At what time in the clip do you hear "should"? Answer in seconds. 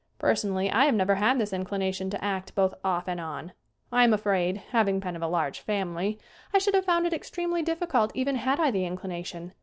6.57-6.73